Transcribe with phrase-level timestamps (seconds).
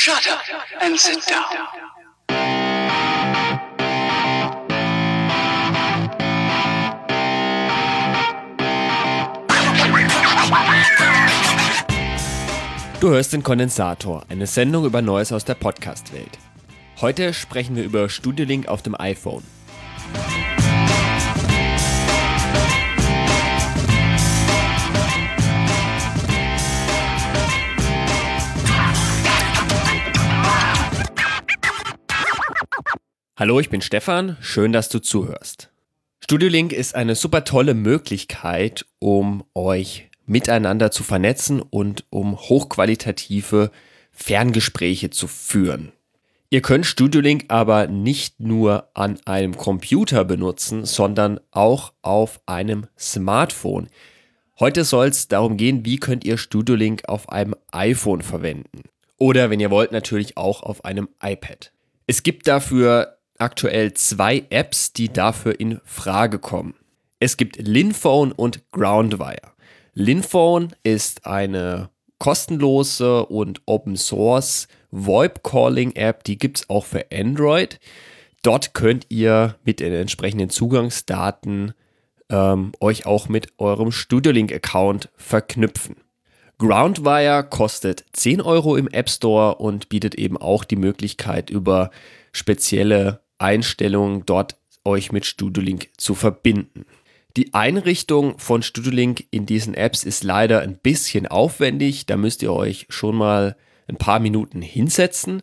[0.00, 0.38] Shut up
[0.80, 1.42] and sit down.
[13.00, 16.38] Du hörst den Kondensator, eine Sendung über Neues aus der Podcast-Welt.
[17.00, 19.42] Heute sprechen wir über Studiolink auf dem iPhone.
[33.38, 35.70] Hallo, ich bin Stefan, schön, dass du zuhörst.
[36.18, 43.70] Studiolink ist eine super tolle Möglichkeit, um euch miteinander zu vernetzen und um hochqualitative
[44.10, 45.92] Ferngespräche zu führen.
[46.50, 53.86] Ihr könnt Studiolink aber nicht nur an einem Computer benutzen, sondern auch auf einem Smartphone.
[54.58, 58.82] Heute soll es darum gehen, wie könnt ihr Studiolink auf einem iPhone verwenden.
[59.16, 61.70] Oder wenn ihr wollt, natürlich auch auf einem iPad.
[62.08, 66.74] Es gibt dafür aktuell zwei Apps, die dafür in Frage kommen.
[67.20, 69.52] Es gibt Linphone und Groundwire.
[69.94, 77.06] Linphone ist eine kostenlose und Open Source VoIP Calling App, die gibt es auch für
[77.12, 77.78] Android.
[78.42, 81.74] Dort könnt ihr mit den entsprechenden Zugangsdaten
[82.30, 85.96] ähm, euch auch mit eurem Studiolink-Account verknüpfen.
[86.58, 91.90] Groundwire kostet 10 Euro im App Store und bietet eben auch die Möglichkeit, über
[92.32, 96.84] spezielle Einstellungen dort euch mit Studiolink zu verbinden.
[97.36, 102.06] Die Einrichtung von Studiolink in diesen Apps ist leider ein bisschen aufwendig.
[102.06, 105.42] Da müsst ihr euch schon mal ein paar Minuten hinsetzen.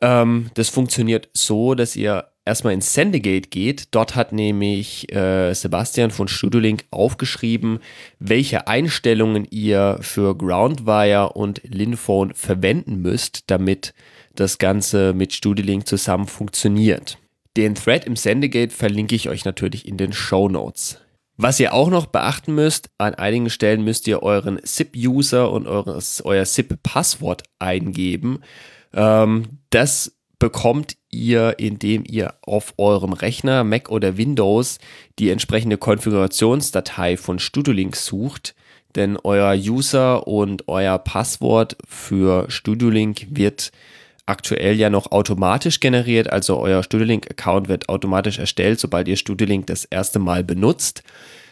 [0.00, 3.88] Ähm, das funktioniert so, dass ihr erstmal ins Sendegate geht.
[3.94, 7.80] Dort hat nämlich äh, Sebastian von Studiolink aufgeschrieben,
[8.18, 13.92] welche Einstellungen ihr für Groundwire und Linphone verwenden müsst, damit
[14.38, 17.18] das Ganze mit Studiolink zusammen funktioniert.
[17.56, 21.00] Den Thread im Sendegate verlinke ich euch natürlich in den Show Notes.
[21.36, 26.20] Was ihr auch noch beachten müsst, an einigen Stellen müsst ihr euren SIP-User und eures,
[26.24, 28.40] euer SIP-Passwort eingeben.
[28.92, 34.78] Ähm, das bekommt ihr, indem ihr auf eurem Rechner, Mac oder Windows,
[35.18, 38.54] die entsprechende Konfigurationsdatei von Studiolink sucht.
[38.94, 43.70] Denn euer User und euer Passwort für Studiolink wird
[44.28, 46.30] aktuell ja noch automatisch generiert.
[46.30, 51.02] Also euer Studiolink-Account wird automatisch erstellt, sobald ihr Studiolink das erste Mal benutzt.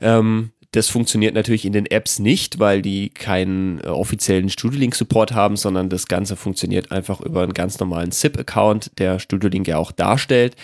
[0.00, 5.56] Ähm, das funktioniert natürlich in den Apps nicht, weil die keinen äh, offiziellen Studiolink-Support haben,
[5.56, 10.54] sondern das Ganze funktioniert einfach über einen ganz normalen SIP-Account, der Studiolink ja auch darstellt.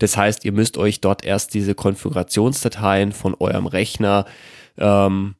[0.00, 4.26] Das heißt, ihr müsst euch dort erst diese Konfigurationsdateien von eurem Rechner
[4.78, 5.36] ähm,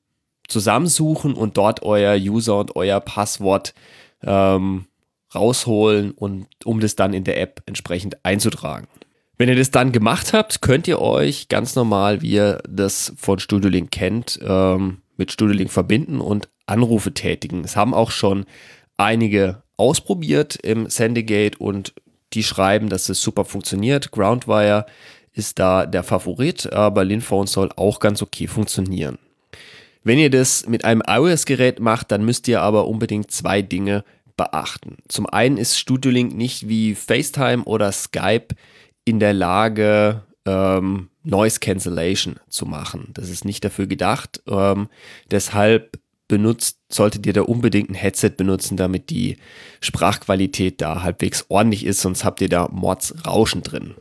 [0.47, 3.75] zusammensuchen und dort euer User und euer Passwort
[4.22, 4.87] ähm,
[5.34, 8.87] rausholen und um das dann in der App entsprechend einzutragen.
[9.38, 13.38] Wenn ihr das dann gemacht habt, könnt ihr euch ganz normal, wie ihr das von
[13.38, 17.65] Studiolink kennt, ähm, mit Studiolink verbinden und Anrufe tätigen.
[17.65, 18.44] Es haben auch schon
[18.97, 21.93] einige ausprobiert im Sendegate und
[22.34, 24.10] die schreiben, dass es super funktioniert.
[24.10, 24.87] Groundwire
[25.32, 29.19] ist da der Favorit, aber Linphone soll auch ganz okay funktionieren.
[30.04, 34.04] Wenn ihr das mit einem iOS-Gerät macht, dann müsst ihr aber unbedingt zwei Dinge
[34.42, 34.97] beachten.
[35.08, 38.48] Zum einen ist Studiolink nicht wie FaceTime oder Skype
[39.04, 43.10] in der Lage, ähm, Noise Cancellation zu machen.
[43.14, 44.42] Das ist nicht dafür gedacht.
[44.48, 44.88] Ähm,
[45.31, 49.36] deshalb benutzt, solltet ihr da unbedingt ein Headset benutzen, damit die
[49.81, 53.94] Sprachqualität da halbwegs ordentlich ist, sonst habt ihr da Mordsrauschen drin.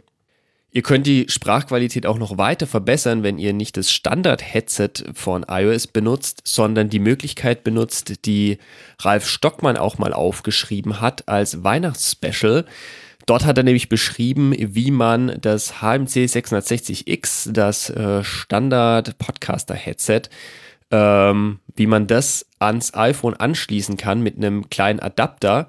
[0.74, 5.88] Ihr könnt die Sprachqualität auch noch weiter verbessern, wenn ihr nicht das Standard-Headset von iOS
[5.88, 8.58] benutzt, sondern die Möglichkeit benutzt, die
[9.00, 12.64] Ralf Stockmann auch mal aufgeschrieben hat als Weihnachtsspecial.
[13.26, 20.22] Dort hat er nämlich beschrieben, wie man das HMC 660X, das äh, Standard-Podcaster-Headset,
[20.90, 25.68] ähm, wie man das ans iPhone anschließen kann mit einem kleinen Adapter,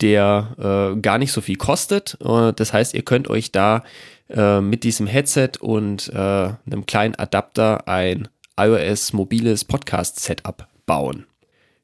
[0.00, 2.16] der äh, gar nicht so viel kostet.
[2.24, 3.82] Äh, das heißt, ihr könnt euch da
[4.28, 8.28] äh, mit diesem Headset und äh, einem kleinen Adapter ein
[8.58, 11.26] iOS mobiles Podcast-Setup bauen.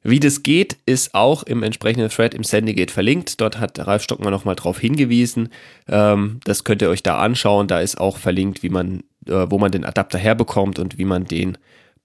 [0.03, 3.39] Wie das geht, ist auch im entsprechenden Thread im Sendegate verlinkt.
[3.39, 5.49] Dort hat Ralf Stockmann nochmal drauf hingewiesen.
[5.87, 7.67] Ähm, das könnt ihr euch da anschauen.
[7.67, 11.25] Da ist auch verlinkt, wie man, äh, wo man den Adapter herbekommt und wie man
[11.25, 11.57] den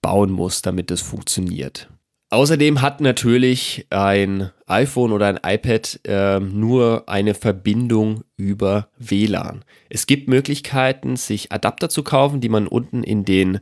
[0.02, 1.88] bauen muss, damit das funktioniert.
[2.30, 9.64] Außerdem hat natürlich ein iPhone oder ein iPad äh, nur eine Verbindung über WLAN.
[9.88, 13.60] Es gibt Möglichkeiten, sich Adapter zu kaufen, die man unten in den,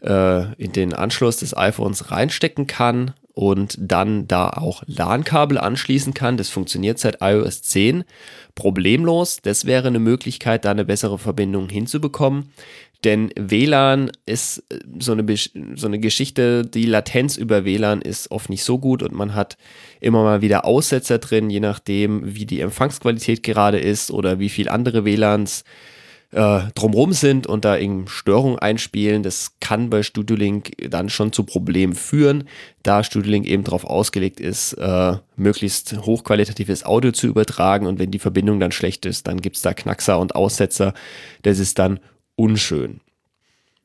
[0.00, 6.38] äh, in den Anschluss des iPhones reinstecken kann und dann da auch LAN-Kabel anschließen kann.
[6.38, 8.04] Das funktioniert seit iOS 10
[8.54, 9.40] problemlos.
[9.42, 12.50] Das wäre eine Möglichkeit, da eine bessere Verbindung hinzubekommen.
[13.04, 15.26] Denn WLAN ist äh, so eine,
[15.74, 19.58] so eine Geschichte, die Latenz über WLAN ist oft nicht so gut und man hat
[20.00, 24.70] immer mal wieder Aussetzer drin, je nachdem, wie die Empfangsqualität gerade ist oder wie viel
[24.70, 25.64] andere WLANs äh,
[26.30, 29.22] drumherum sind und da eben Störungen einspielen.
[29.22, 32.48] Das kann bei StudioLink dann schon zu Problemen führen,
[32.82, 38.18] da StudioLink eben darauf ausgelegt ist, äh, möglichst hochqualitatives Audio zu übertragen und wenn die
[38.18, 40.94] Verbindung dann schlecht ist, dann gibt es da Knackser und Aussetzer.
[41.42, 42.00] Das ist dann
[42.34, 43.00] unschön.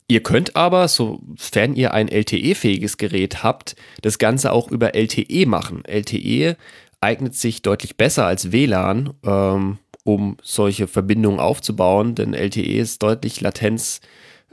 [0.07, 5.85] Ihr könnt aber, sofern ihr ein LTE-fähiges Gerät habt, das Ganze auch über LTE machen.
[5.85, 6.57] LTE
[6.99, 13.41] eignet sich deutlich besser als WLAN, ähm, um solche Verbindungen aufzubauen, denn LTE ist deutlich
[13.41, 14.01] Latenz,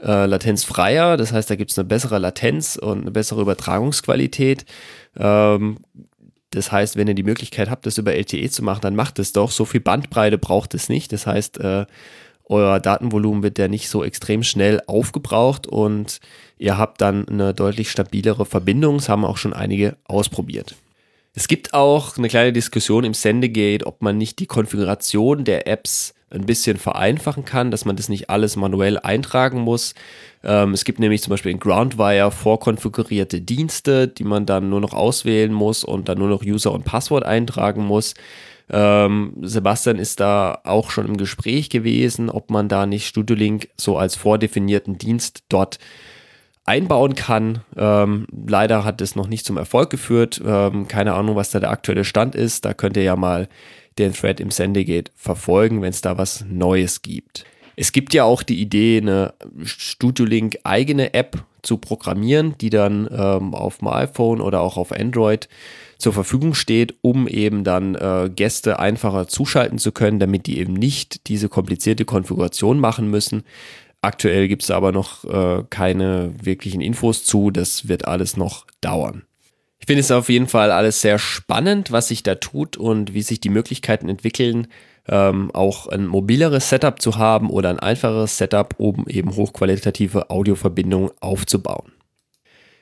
[0.01, 1.17] äh, latenzfreier.
[1.17, 4.65] Das heißt, da gibt es eine bessere Latenz und eine bessere Übertragungsqualität.
[5.17, 5.79] Ähm,
[6.51, 9.33] das heißt, wenn ihr die Möglichkeit habt, das über LTE zu machen, dann macht es
[9.33, 9.51] doch.
[9.51, 11.13] So viel Bandbreite braucht es nicht.
[11.13, 11.85] Das heißt, äh,
[12.45, 16.19] euer Datenvolumen wird ja nicht so extrem schnell aufgebraucht und
[16.57, 18.97] ihr habt dann eine deutlich stabilere Verbindung.
[18.97, 20.75] Das haben auch schon einige ausprobiert.
[21.33, 26.13] Es gibt auch eine kleine Diskussion im Sendegate, ob man nicht die Konfiguration der Apps
[26.31, 29.95] ein bisschen vereinfachen kann, dass man das nicht alles manuell eintragen muss.
[30.43, 34.93] Ähm, es gibt nämlich zum Beispiel in Groundwire vorkonfigurierte Dienste, die man dann nur noch
[34.93, 38.13] auswählen muss und dann nur noch User und Passwort eintragen muss.
[38.71, 43.97] Ähm, Sebastian ist da auch schon im Gespräch gewesen, ob man da nicht StudioLink so
[43.97, 45.79] als vordefinierten Dienst dort
[46.69, 47.61] einbauen kann.
[47.75, 50.39] Ähm, leider hat es noch nicht zum Erfolg geführt.
[50.45, 52.63] Ähm, keine Ahnung, was da der aktuelle Stand ist.
[52.63, 53.49] Da könnt ihr ja mal
[53.97, 57.43] den Thread im Sendegate verfolgen, wenn es da was Neues gibt.
[57.75, 59.33] Es gibt ja auch die Idee, eine
[59.63, 65.49] StudioLink eigene App zu programmieren, die dann ähm, auf dem iPhone oder auch auf Android
[65.97, 70.73] zur Verfügung steht, um eben dann äh, Gäste einfacher zuschalten zu können, damit die eben
[70.73, 73.43] nicht diese komplizierte Konfiguration machen müssen.
[74.01, 79.23] Aktuell gibt es aber noch äh, keine wirklichen Infos zu, das wird alles noch dauern.
[79.79, 83.21] Ich finde es auf jeden Fall alles sehr spannend, was sich da tut und wie
[83.21, 84.67] sich die Möglichkeiten entwickeln,
[85.07, 91.11] ähm, auch ein mobileres Setup zu haben oder ein einfacheres Setup, um eben hochqualitative Audioverbindungen
[91.19, 91.91] aufzubauen.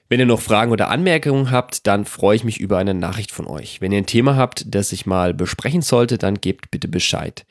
[0.10, 3.46] Wenn ihr noch Fragen oder Anmerkungen habt, dann freue ich mich über eine Nachricht von
[3.46, 3.82] euch.
[3.82, 7.46] Wenn ihr ein Thema habt, das ich mal besprechen sollte, dann gebt bitte Bescheid.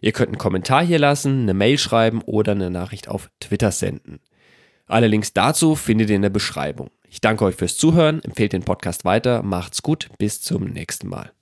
[0.00, 4.20] Ihr könnt einen Kommentar hier lassen, eine Mail schreiben oder eine Nachricht auf Twitter senden.
[4.86, 6.90] Alle Links dazu findet ihr in der Beschreibung.
[7.08, 11.32] Ich danke euch fürs Zuhören, empfehlt den Podcast weiter, macht's gut, bis zum nächsten Mal.